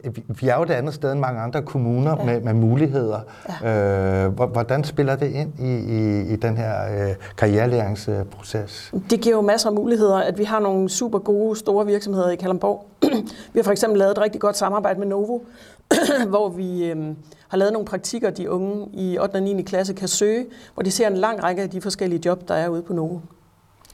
øh, 0.04 0.12
vi 0.42 0.48
er 0.48 0.56
jo 0.56 0.64
et 0.64 0.70
andet 0.70 0.94
sted 0.94 1.12
end 1.12 1.20
mange 1.20 1.42
andre 1.42 1.62
kommuner 1.62 2.16
ja. 2.20 2.26
med, 2.26 2.42
med 2.42 2.54
muligheder. 2.54 3.20
Ja. 3.64 4.26
Øh, 4.26 4.32
hvordan 4.32 4.84
spiller 4.84 5.16
det 5.16 5.32
ind 5.32 5.60
i, 5.60 5.76
i, 5.76 6.22
i 6.34 6.36
den 6.36 6.58
her 6.58 7.08
øh, 7.08 7.16
karrierelæringsproces? 7.38 8.94
Det 9.10 9.22
giver 9.22 9.36
jo 9.36 9.42
masser 9.42 9.70
af 9.70 9.76
muligheder, 9.76 10.18
at 10.18 10.38
vi 10.38 10.44
har 10.44 10.60
nogle 10.60 10.90
super 10.90 11.20
gode, 11.20 11.60
store 11.60 11.86
virksomheder 11.86 12.30
i 12.30 12.36
Kalamborg. 12.36 12.86
vi 13.54 13.60
har 13.60 13.64
for 13.64 13.72
eksempel 13.72 14.00
lavet 14.00 14.12
et 14.12 14.22
rigtig 14.22 14.42
godt 14.42 14.58
samarbejde 14.58 15.00
med 15.00 15.08
Novo, 15.08 15.40
hvor 16.30 16.50
vi 16.50 16.86
øh, 16.86 17.16
har 17.48 17.58
lavet 17.58 17.74
nogle 17.74 17.86
praktikker, 17.86 18.30
de 18.30 18.52
unge 18.52 18.88
i 18.94 19.18
8. 19.20 19.36
og 19.36 19.44
9. 19.44 19.62
klasse 19.62 19.94
kan 19.94 20.08
søge, 20.08 20.46
hvor 20.74 20.84
de 20.84 20.92
ser 20.92 21.08
en 21.08 21.18
lang 21.18 21.44
række 21.44 21.62
af 21.62 21.70
de 21.70 21.82
forskellige 21.82 22.22
job, 22.26 22.48
der 22.48 22.54
er 22.54 22.70
ude 22.70 22.82
på 22.82 22.94
Novo. 22.94 23.20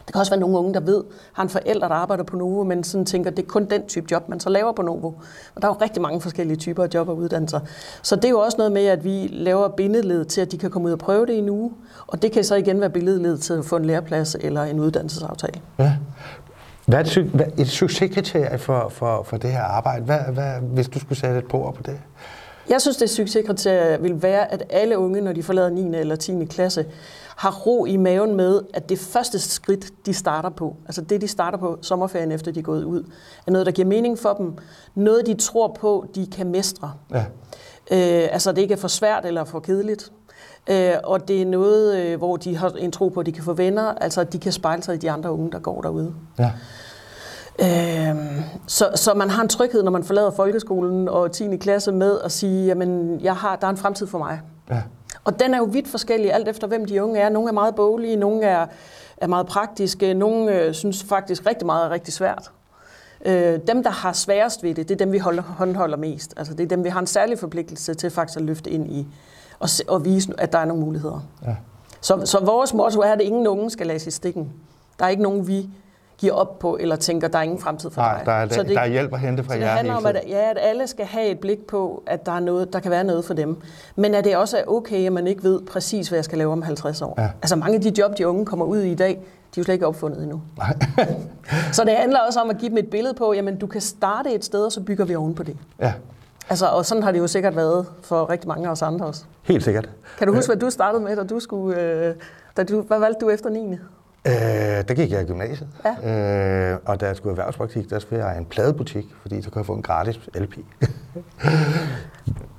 Det 0.06 0.14
kan 0.14 0.20
også 0.20 0.32
være 0.32 0.40
nogle 0.40 0.58
unge, 0.58 0.74
der 0.74 0.80
ved, 0.80 1.04
har 1.34 1.44
en 1.44 1.50
forælder, 1.50 1.88
der 1.88 1.96
arbejder 1.96 2.24
på 2.24 2.38
Novo, 2.38 2.64
men 2.64 2.84
sådan 2.84 3.06
tænker, 3.06 3.32
det 3.32 3.44
er 3.44 3.48
kun 3.48 3.66
den 3.66 3.88
type 3.88 4.08
job, 4.12 4.30
man 4.30 4.40
så 4.40 4.50
laver 4.50 4.72
på 4.72 4.82
Novo. 4.82 5.08
Og 5.56 5.62
der 5.62 5.68
er 5.68 5.72
jo 5.72 5.78
rigtig 5.82 6.02
mange 6.02 6.22
forskellige 6.22 6.58
typer 6.58 6.84
af 6.84 6.88
job 6.94 7.10
og 7.10 7.18
uddannelser. 7.18 7.60
Så 8.02 8.16
det 8.16 8.26
er 8.26 8.30
jo 8.30 8.40
også 8.40 8.58
noget 8.58 8.72
med, 8.72 8.86
at 8.86 9.04
vi 9.04 9.28
laver 9.32 9.68
bindeled 9.68 10.26
til, 10.26 10.42
at 10.42 10.52
de 10.52 10.58
kan 10.58 10.72
komme 10.72 10.88
ud 10.88 10.94
og 10.94 11.00
prøve 11.00 11.26
det 11.26 11.34
i 11.34 11.38
en 11.38 11.50
uge. 11.50 11.72
Og 12.08 12.22
det 12.22 12.32
kan 12.32 12.44
så 12.44 12.56
igen 12.56 12.80
være 12.80 12.90
bindeled 12.90 13.38
til 13.38 13.54
at 13.54 13.66
få 13.66 13.76
en 13.76 13.86
læreplads 13.86 14.36
eller 14.36 14.64
en 14.64 14.80
uddannelsesaftale. 14.80 15.62
Ja. 15.80 15.94
Hvad 16.86 17.00
er 17.00 17.22
et, 17.22 17.30
hvad, 17.30 17.46
et 17.58 17.70
succeskriterie 17.70 18.58
for, 18.58 18.90
for, 18.90 19.24
for 19.24 19.38
det 19.38 19.52
her 19.52 19.62
arbejde? 19.62 20.06
Hvad, 20.06 20.20
hvad, 20.34 20.54
hvis 20.62 20.88
du 20.88 21.00
skulle 21.00 21.20
sætte 21.20 21.38
et 21.40 21.48
på 21.48 21.74
på 21.78 21.84
det? 21.84 22.00
Jeg 22.70 22.82
synes, 22.82 22.98
det 22.98 23.10
succeskriterie 23.10 24.02
vil 24.02 24.22
være, 24.22 24.52
at 24.54 24.64
alle 24.70 24.98
unge, 24.98 25.22
når 25.22 25.34
de 25.34 25.44
forlader 25.44 25.70
9. 25.70 25.98
eller 25.98 26.16
10. 26.16 26.46
klasse, 26.46 26.86
har 27.36 27.52
ro 27.52 27.86
i 27.86 27.98
maven 27.98 28.36
med, 28.36 28.62
at 28.74 28.90
det 28.90 29.00
første 29.00 29.40
skridt, 29.40 30.06
de 30.06 30.14
starter 30.14 30.50
på, 30.50 30.76
altså 30.86 31.02
det, 31.02 31.22
de 31.22 31.28
starter 31.28 31.58
på 31.58 31.78
sommerferien 31.82 32.32
efter 32.32 32.52
de 32.52 32.60
er 32.60 32.64
gået 32.64 32.84
ud, 32.84 33.04
er 33.48 33.52
noget, 33.52 33.66
der 33.66 33.72
giver 33.72 33.88
mening 33.88 34.20
for 34.20 34.34
dem. 34.34 34.54
Noget, 34.96 35.26
de 35.26 35.34
tror 35.34 35.78
på, 35.80 36.06
de 36.16 36.28
kan 36.28 36.48
mestre. 36.48 36.94
Ja. 37.12 37.26
Øh, 37.92 38.30
altså 38.32 38.52
det 38.52 38.62
ikke 38.62 38.74
er 38.74 38.78
for 38.78 38.88
svært 38.88 39.26
eller 39.26 39.44
for 39.44 39.60
kedeligt. 39.60 40.12
Øh, 40.70 40.94
og 41.04 41.28
det 41.28 41.42
er 41.42 41.46
noget, 41.46 41.98
øh, 41.98 42.18
hvor 42.18 42.38
de 42.38 42.58
har 42.58 42.70
en 42.70 42.92
tro 42.92 43.10
på, 43.10 43.20
at 43.20 43.26
de 43.26 43.32
kan 43.32 43.44
få 43.44 43.54
venner, 43.54 43.94
altså 44.02 44.22
at 44.22 44.34
de 44.34 44.40
kan 44.40 44.52
spejle 44.52 44.84
sig 44.84 44.96
i 44.96 44.98
de 44.98 45.12
andre 45.12 45.32
unge, 45.32 45.52
der 45.52 45.60
går 45.60 45.82
derude. 45.82 46.14
Ja. 46.40 46.52
Øh, 47.60 48.16
så, 48.68 48.90
så 48.96 49.14
man 49.14 49.30
har 49.30 49.42
en 49.42 49.50
tryghed, 49.50 49.84
når 49.84 49.92
man 49.92 50.04
forlader 50.04 50.32
folkeskolen 50.32 51.08
og 51.08 51.32
10. 51.32 51.58
klasse 51.58 51.92
med 51.92 52.20
at 52.24 52.32
sige, 52.32 52.66
jamen 52.66 53.20
jeg 53.22 53.36
har, 53.36 53.56
der 53.56 53.68
er 53.68 53.72
en 53.72 53.78
fremtid 53.78 54.08
for 54.08 54.18
mig. 54.18 54.42
Ja. 54.70 54.82
Og 55.24 55.40
den 55.40 55.54
er 55.54 55.58
jo 55.58 55.64
vidt 55.64 55.88
forskellig, 55.88 56.34
alt 56.34 56.48
efter 56.48 56.68
hvem 56.68 56.86
de 56.86 57.04
unge 57.04 57.20
er. 57.20 57.30
Nogle 57.30 57.50
er 57.50 57.54
meget 57.54 57.76
boglige, 57.76 58.16
nogle 58.16 58.44
er, 58.44 58.66
er 59.18 59.28
meget 59.28 59.48
praktiske, 59.48 60.14
nogle 60.14 60.62
øh, 60.62 60.74
synes 60.74 61.04
faktisk 61.04 61.46
rigtig 61.46 61.66
meget 61.66 61.86
er 61.86 61.90
rigtig 61.90 62.14
svært. 62.14 62.52
Øh, 63.26 63.60
dem, 63.68 63.84
der 63.84 63.90
har 63.90 64.14
sværest 64.14 64.64
ved 64.64 64.76
det, 64.76 64.90
det 64.90 64.96
er 64.96 65.06
dem, 65.06 65.12
vi 65.12 65.18
holder, 65.18 65.44
håndholder 65.44 65.98
mest. 65.98 66.34
Altså, 66.38 66.54
det 66.54 66.64
er 66.64 66.68
dem, 66.68 66.84
vi 66.84 66.90
har 66.90 67.00
en 67.00 67.08
særlig 67.08 67.40
forpligtelse 67.40 67.94
til 67.94 68.10
faktisk 68.10 68.40
at 68.40 68.46
løfte 68.46 68.70
ind 68.70 68.92
i 68.92 69.08
og, 69.60 69.70
og 69.88 70.06
vise, 70.06 70.34
at 70.38 70.54
der 70.54 70.60
er 70.60 70.66
nogle 70.66 70.84
muligheder. 70.84 71.28
Ja. 71.46 71.56
Så, 72.02 72.22
så 72.26 72.40
vores 72.40 72.74
motto 72.74 73.02
er, 73.02 73.12
at 73.12 73.22
ingen 73.22 73.48
unge 73.48 73.70
skal 73.70 73.88
lade 73.88 74.08
i 74.08 74.12
stikken. 74.12 74.52
Der 75.00 75.06
er 75.06 75.10
ikke 75.10 75.24
nogen, 75.24 75.48
vi 75.48 75.70
giver 76.18 76.34
op 76.34 76.60
på, 76.60 76.78
eller 76.80 76.96
tænker, 76.96 77.28
der 77.28 77.40
er 77.40 77.44
ingen 77.44 77.60
fremtid 77.60 77.90
for 77.90 78.02
Nej, 78.02 78.18
dig. 78.18 78.26
Der 78.26 78.32
er, 78.32 78.48
så 78.48 78.64
det, 78.64 78.76
der 78.76 78.82
er 78.82 78.88
hjælp 78.88 79.14
at 79.14 79.20
hente 79.20 79.44
fra 79.44 79.54
jer 79.54 79.60
det 79.60 79.70
handler 79.70 79.96
om, 79.96 80.06
at, 80.06 80.22
ja, 80.28 80.50
at 80.50 80.58
alle 80.62 80.88
skal 80.88 81.06
have 81.06 81.28
et 81.28 81.40
blik 81.40 81.68
på, 81.68 82.04
at 82.08 82.26
der, 82.26 82.32
er 82.32 82.40
noget, 82.40 82.74
der 82.74 82.80
kan 82.80 82.92
være 82.92 83.04
noget 83.04 83.26
for 83.26 83.34
dem. 83.34 83.62
Men 83.96 84.16
at 84.16 84.24
det 84.24 84.38
også 84.38 84.58
er 84.58 84.64
okay, 84.68 85.06
at 85.06 85.14
man 85.14 85.28
ikke 85.28 85.44
ved 85.44 85.62
præcis, 85.62 86.08
hvad 86.08 86.18
jeg 86.18 86.26
skal 86.26 86.38
lave 86.38 86.52
om 86.52 86.62
50 86.62 87.02
år. 87.02 87.16
Ja. 87.18 87.30
Altså 87.42 87.56
mange 87.56 87.76
af 87.76 87.82
de 87.82 87.94
job, 87.98 88.18
de 88.18 88.28
unge 88.28 88.46
kommer 88.46 88.66
ud 88.66 88.82
i 88.82 88.92
i 88.92 88.96
dag, 88.96 89.10
de 89.10 89.16
er 89.16 89.62
jo 89.62 89.64
slet 89.64 89.74
ikke 89.74 89.88
opfundet 89.88 90.24
endnu. 90.24 90.42
Nej. 90.58 90.78
så 91.74 91.84
det 91.84 91.94
handler 91.94 92.20
også 92.20 92.40
om 92.42 92.50
at 92.50 92.58
give 92.58 92.70
dem 92.70 92.78
et 92.78 92.90
billede 92.90 93.14
på, 93.14 93.34
jamen 93.34 93.58
du 93.58 93.68
kan 93.68 93.82
starte 93.82 94.34
et 94.34 94.46
sted, 94.46 94.66
og 94.66 94.72
så 94.72 94.82
bygger 94.82 95.06
vi 95.06 95.16
oven 95.16 95.36
på 95.36 95.44
det. 95.44 95.58
Ja. 95.80 95.94
Altså, 96.50 96.66
og 96.66 96.86
sådan 96.86 97.04
har 97.04 97.12
det 97.12 97.20
jo 97.20 97.28
sikkert 97.28 97.56
været 97.56 97.86
for 98.02 98.30
rigtig 98.30 98.48
mange 98.48 98.68
af 98.68 98.72
os 98.72 98.82
andre 98.82 99.06
også. 99.06 99.24
Helt 99.44 99.64
sikkert. 99.64 99.90
Kan 100.18 100.28
du 100.28 100.36
huske, 100.36 100.50
hvad 100.50 100.58
du 100.58 100.70
startede 100.70 101.04
med, 101.04 101.16
da 101.16 101.24
du 101.24 101.40
skulle... 101.40 101.82
Øh, 101.82 102.16
da 102.58 102.64
du, 102.64 102.82
hvad 102.82 103.00
valgte 103.00 103.26
du 103.26 103.30
efter 103.30 103.50
9. 103.50 103.72
Øh, 104.28 104.34
der 104.88 104.94
gik 104.94 105.12
jeg 105.12 105.22
i 105.22 105.26
gymnasiet, 105.26 105.70
ja. 105.86 106.72
øh, 106.72 106.80
og 106.86 107.02
da 107.02 107.06
jeg 107.06 107.16
skulle 107.16 107.32
erhvervspraktik, 107.32 107.90
der 107.90 108.00
skulle 108.00 108.26
jeg 108.26 108.36
i 108.36 108.38
en 108.38 108.46
pladebutik, 108.46 109.06
fordi 109.22 109.42
så 109.42 109.50
kunne 109.50 109.60
jeg 109.60 109.66
få 109.66 109.74
en 109.74 109.82
gratis 109.82 110.20
LP. 110.36 110.58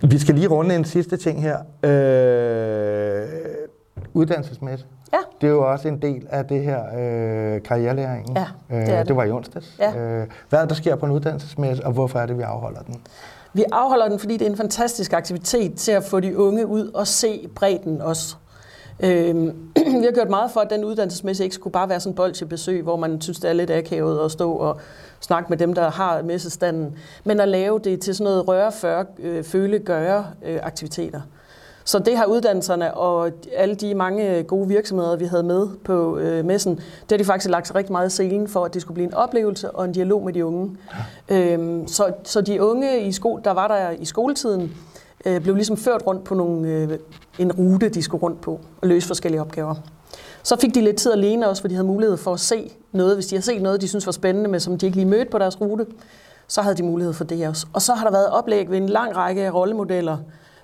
Vi 0.10 0.18
skal 0.18 0.34
lige 0.34 0.48
runde 0.48 0.74
en 0.74 0.84
sidste 0.84 1.16
ting 1.16 1.42
her. 1.42 1.58
Øh, 1.82 3.28
uddannelsesmæssigt. 4.14 4.90
Ja. 5.12 5.18
Det 5.40 5.46
er 5.46 5.50
jo 5.50 5.70
også 5.72 5.88
en 5.88 6.02
del 6.02 6.26
af 6.30 6.44
det 6.44 6.62
her 6.62 6.80
øh, 6.84 7.62
karrierelæringen. 7.62 8.36
Ja, 8.36 8.46
det, 8.70 8.82
er 8.82 8.84
det. 8.84 9.00
Øh, 9.00 9.08
det 9.08 9.16
var 9.16 9.24
i 9.24 9.30
onsdags. 9.30 9.76
Ja. 9.78 9.96
Øh, 9.96 10.26
hvad 10.48 10.60
er 10.60 10.66
der 10.66 10.74
sker 10.74 10.96
på 10.96 11.06
en 11.06 11.12
uddannelsesmæssigt, 11.12 11.86
og 11.86 11.92
hvorfor 11.92 12.18
er 12.18 12.26
det, 12.26 12.38
vi 12.38 12.42
afholder 12.42 12.80
den? 12.80 12.96
Vi 13.54 13.64
afholder 13.72 14.08
den, 14.08 14.18
fordi 14.18 14.36
det 14.36 14.46
er 14.46 14.50
en 14.50 14.56
fantastisk 14.56 15.12
aktivitet 15.12 15.74
til 15.74 15.92
at 15.92 16.04
få 16.04 16.20
de 16.20 16.38
unge 16.38 16.66
ud 16.66 16.90
og 16.94 17.06
se 17.06 17.48
bredden 17.54 18.00
også. 18.00 18.36
Øhm, 19.00 19.46
vi 20.00 20.04
har 20.04 20.14
gjort 20.14 20.30
meget 20.30 20.50
for, 20.50 20.60
at 20.60 20.70
den 20.70 20.84
uddannelsesmæssigt 20.84 21.44
ikke 21.44 21.54
skulle 21.54 21.72
bare 21.72 21.88
være 21.88 22.00
sådan 22.00 22.32
en 22.42 22.48
besøg, 22.48 22.82
hvor 22.82 22.96
man 22.96 23.20
synes, 23.20 23.40
det 23.40 23.50
er 23.50 23.54
lidt 23.54 23.70
akavet 23.70 24.24
at 24.24 24.30
stå 24.30 24.52
og 24.52 24.80
snakke 25.20 25.48
med 25.48 25.58
dem, 25.58 25.74
der 25.74 25.90
har 25.90 26.22
messestanden, 26.22 26.98
men 27.24 27.40
at 27.40 27.48
lave 27.48 27.78
det 27.78 28.00
til 28.00 28.14
sådan 28.14 28.24
noget 28.24 28.48
røre, 28.48 28.72
føre, 28.72 29.04
øh, 29.18 29.44
føle, 29.44 29.78
gøre 29.78 30.26
øh, 30.44 30.60
aktiviteter. 30.62 31.20
Så 31.84 31.98
det 31.98 32.16
har 32.16 32.24
uddannelserne 32.24 32.94
og 32.94 33.30
alle 33.56 33.74
de 33.74 33.94
mange 33.94 34.42
gode 34.42 34.68
virksomheder, 34.68 35.16
vi 35.16 35.24
havde 35.24 35.42
med 35.42 35.68
på 35.84 36.18
øh, 36.18 36.44
messen, 36.44 36.76
det 36.76 37.10
har 37.10 37.16
de 37.16 37.24
faktisk 37.24 37.50
lagt 37.50 37.66
sig 37.66 37.76
rigtig 37.76 37.92
meget 37.92 38.06
i 38.06 38.10
scenen 38.10 38.48
for, 38.48 38.64
at 38.64 38.74
det 38.74 38.82
skulle 38.82 38.94
blive 38.94 39.08
en 39.08 39.14
oplevelse 39.14 39.70
og 39.70 39.84
en 39.84 39.92
dialog 39.92 40.24
med 40.24 40.32
de 40.32 40.46
unge. 40.46 40.76
Ja. 41.30 41.52
Øhm, 41.52 41.88
så, 41.88 42.12
så 42.24 42.40
de 42.40 42.62
unge, 42.62 43.00
i 43.00 43.12
skole, 43.12 43.42
der 43.44 43.50
var 43.50 43.68
der 43.68 43.90
i 43.90 44.04
skoletiden, 44.04 44.72
øh, 45.26 45.40
blev 45.40 45.54
ligesom 45.54 45.76
ført 45.76 46.02
rundt 46.06 46.24
på 46.24 46.34
nogle, 46.34 46.68
øh, 46.68 46.98
en 47.38 47.52
rute, 47.52 47.88
de 47.88 48.02
skulle 48.02 48.22
rundt 48.22 48.40
på 48.40 48.60
og 48.82 48.88
løse 48.88 49.06
forskellige 49.06 49.40
opgaver. 49.40 49.74
Så 50.42 50.56
fik 50.56 50.74
de 50.74 50.80
lidt 50.80 50.96
tid 50.96 51.12
alene 51.12 51.48
også, 51.48 51.62
for 51.62 51.68
de 51.68 51.74
havde 51.74 51.86
mulighed 51.86 52.16
for 52.16 52.32
at 52.32 52.40
se 52.40 52.72
noget. 52.92 53.16
Hvis 53.16 53.26
de 53.26 53.34
havde 53.34 53.44
set 53.44 53.62
noget, 53.62 53.80
de 53.80 53.88
synes 53.88 54.06
var 54.06 54.12
spændende, 54.12 54.50
men 54.50 54.60
som 54.60 54.78
de 54.78 54.86
ikke 54.86 54.96
lige 54.96 55.08
mødte 55.08 55.30
på 55.30 55.38
deres 55.38 55.60
rute, 55.60 55.86
så 56.46 56.62
havde 56.62 56.76
de 56.76 56.82
mulighed 56.82 57.12
for 57.12 57.24
det 57.24 57.48
også. 57.48 57.66
Og 57.72 57.82
så 57.82 57.94
har 57.94 58.04
der 58.04 58.12
været 58.12 58.28
oplæg 58.28 58.70
ved 58.70 58.76
en 58.76 58.88
lang 58.88 59.16
række 59.16 59.50
rollemodeller, 59.50 60.16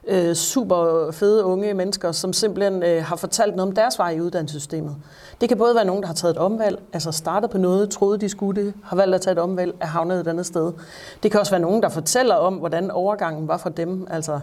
øh, 0.08 0.34
super 0.34 1.10
fede 1.12 1.44
unge 1.44 1.74
mennesker, 1.74 2.12
som 2.12 2.32
simpelthen 2.32 2.82
øh, 2.82 3.04
har 3.04 3.16
fortalt 3.16 3.56
noget 3.56 3.68
om 3.68 3.74
deres 3.74 3.98
vej 3.98 4.10
i 4.10 4.20
uddannelsessystemet. 4.20 4.96
Det 5.40 5.48
kan 5.48 5.58
både 5.58 5.74
være 5.74 5.84
nogen, 5.84 6.02
der 6.02 6.06
har 6.06 6.14
taget 6.14 6.32
et 6.32 6.38
omvalg, 6.38 6.82
altså 6.92 7.12
startet 7.12 7.50
på 7.50 7.58
noget, 7.58 7.90
troede 7.90 8.18
de 8.18 8.28
skulle 8.28 8.64
det, 8.64 8.74
har 8.84 8.96
valgt 8.96 9.14
at 9.14 9.20
tage 9.20 9.32
et 9.32 9.38
omvalg, 9.38 9.74
er 9.80 9.86
havnet 9.86 10.20
et 10.20 10.26
andet 10.26 10.46
sted. 10.46 10.72
Det 11.22 11.30
kan 11.30 11.40
også 11.40 11.52
være 11.52 11.60
nogen, 11.60 11.82
der 11.82 11.88
fortæller 11.88 12.34
om, 12.34 12.54
hvordan 12.54 12.90
overgangen 12.90 13.48
var 13.48 13.56
for 13.56 13.68
dem, 13.68 14.06
altså 14.10 14.40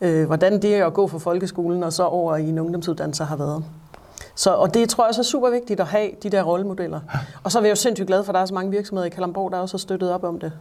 øh, 0.00 0.26
hvordan 0.26 0.62
det 0.62 0.74
at 0.74 0.94
gå 0.94 1.06
fra 1.06 1.18
folkeskolen 1.18 1.82
og 1.82 1.92
så 1.92 2.04
over 2.04 2.36
i 2.36 2.48
en 2.48 2.58
ungdomsuddannelse 2.58 3.24
har 3.24 3.36
været. 3.36 3.64
Så, 4.34 4.54
og 4.54 4.74
det 4.74 4.88
tror 4.88 5.04
jeg 5.04 5.08
også 5.08 5.20
er 5.20 5.24
super 5.24 5.50
vigtigt 5.50 5.80
at 5.80 5.86
have, 5.86 6.10
de 6.22 6.30
der 6.30 6.42
rollemodeller. 6.42 7.00
Og 7.44 7.52
så 7.52 7.58
er 7.58 7.62
jeg 7.62 7.70
jo 7.70 7.76
sindssygt 7.76 8.06
glad 8.06 8.24
for, 8.24 8.32
at 8.32 8.34
der 8.34 8.40
er 8.40 8.46
så 8.46 8.54
mange 8.54 8.70
virksomheder 8.70 9.06
i 9.06 9.10
Kalamborg, 9.10 9.52
der 9.52 9.58
også 9.58 9.74
har 9.74 9.78
støttet 9.78 10.12
op 10.12 10.24
om 10.24 10.38
det. 10.38 10.52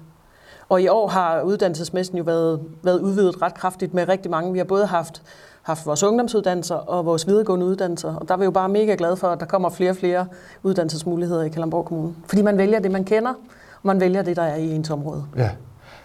Og 0.70 0.82
i 0.82 0.88
år 0.88 1.08
har 1.08 1.42
uddannelsesmessen 1.42 2.18
jo 2.18 2.24
været, 2.24 2.60
været 2.84 3.00
udvidet 3.00 3.42
ret 3.42 3.54
kraftigt 3.54 3.94
med 3.94 4.10
rigtig 4.10 4.32
mange. 4.32 4.52
Vi 4.52 4.58
har 4.58 4.66
både 4.66 4.86
haft, 4.86 5.22
haft 5.62 5.86
vores 5.86 6.04
ungdomsuddannelser 6.04 6.76
og 6.76 7.06
vores 7.06 7.28
videregående 7.28 7.66
uddannelser, 7.66 8.16
og 8.16 8.28
der 8.28 8.34
er 8.34 8.38
vi 8.38 8.46
jo 8.46 8.52
bare 8.52 8.70
mega 8.70 8.96
glade 8.98 9.18
for, 9.18 9.28
at 9.28 9.40
der 9.40 9.46
kommer 9.46 9.70
flere 9.70 9.90
og 9.90 9.96
flere 9.96 10.26
uddannelsesmuligheder 10.64 11.44
i 11.44 11.50
Kalamborg 11.50 11.86
Kommune. 11.86 12.14
Fordi 12.28 12.42
man 12.42 12.58
vælger 12.58 12.80
det, 12.80 12.92
man 12.92 13.04
kender, 13.04 13.30
og 13.74 13.84
man 13.84 14.00
vælger 14.00 14.22
det, 14.22 14.36
der 14.36 14.44
er 14.44 14.56
i 14.56 14.72
ens 14.76 14.90
område. 14.90 15.24
Ja. 15.38 15.50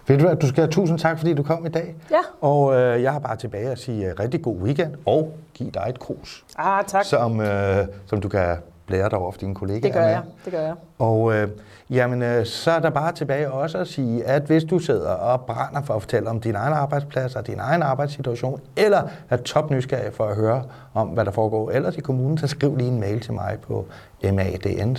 Ved 0.06 0.18
du 0.18 0.24
hvad, 0.26 0.36
du 0.36 0.48
skal 0.48 0.62
have 0.62 0.70
tusind 0.70 0.98
tak, 0.98 1.18
fordi 1.18 1.34
du 1.34 1.42
kom 1.42 1.66
i 1.66 1.68
dag. 1.68 1.94
Ja. 2.10 2.18
Og 2.40 2.74
øh, 2.74 3.02
jeg 3.02 3.12
har 3.12 3.18
bare 3.18 3.36
tilbage 3.36 3.68
at 3.70 3.78
sige 3.78 4.06
uh, 4.06 4.20
rigtig 4.20 4.42
god 4.42 4.56
weekend, 4.56 4.94
og 5.06 5.32
give 5.54 5.70
dig 5.70 5.86
et 5.88 5.98
krus, 5.98 6.44
Ah, 6.58 6.84
tak. 6.84 7.04
som, 7.04 7.40
øh, 7.40 7.86
som 8.06 8.20
du 8.20 8.28
kan 8.28 8.56
blære 8.92 9.08
dig 9.08 9.18
over 9.18 9.32
for 9.32 9.38
dine 9.38 9.54
kollegaer 9.54 9.80
Det 9.82 9.92
gør 9.92 10.00
med. 10.00 10.08
jeg. 10.08 10.22
Det 10.44 10.52
gør 10.52 10.60
jeg. 10.60 10.74
Og 10.98 11.34
øh, 11.34 11.48
jamen, 11.90 12.22
øh, 12.22 12.46
så 12.46 12.70
er 12.70 12.78
der 12.80 12.90
bare 12.90 13.12
tilbage 13.12 13.50
også 13.50 13.78
at 13.78 13.88
sige, 13.88 14.24
at 14.24 14.42
hvis 14.42 14.64
du 14.64 14.78
sidder 14.78 15.10
og 15.10 15.40
brænder 15.40 15.82
for 15.82 15.94
at 15.94 16.02
fortælle 16.02 16.30
om 16.30 16.40
din 16.40 16.54
egen 16.54 16.72
arbejdsplads 16.72 17.36
og 17.36 17.46
din 17.46 17.58
egen 17.58 17.82
arbejdssituation, 17.82 18.60
eller 18.76 19.02
er 19.30 19.36
topnysgerrig 19.36 20.12
for 20.12 20.24
at 20.24 20.36
høre 20.36 20.64
om, 20.94 21.08
hvad 21.08 21.24
der 21.24 21.30
foregår 21.30 21.70
ellers 21.70 21.96
i 21.96 22.00
kommunen, 22.00 22.38
så 22.38 22.46
skriv 22.46 22.76
lige 22.76 22.88
en 22.88 23.00
mail 23.00 23.20
til 23.20 23.32
mig 23.32 23.58
på 23.66 23.86
madn 24.22 24.96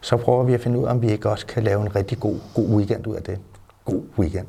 så 0.00 0.16
prøver 0.16 0.42
vi 0.42 0.54
at 0.54 0.60
finde 0.60 0.78
ud 0.78 0.84
af, 0.84 0.90
om 0.90 1.02
vi 1.02 1.10
ikke 1.10 1.30
også 1.30 1.46
kan 1.46 1.62
lave 1.62 1.80
en 1.80 1.96
rigtig 1.96 2.20
god, 2.20 2.36
god 2.54 2.68
weekend 2.68 3.06
ud 3.06 3.14
af 3.14 3.22
det. 3.22 3.38
God 3.84 4.02
weekend. 4.18 4.46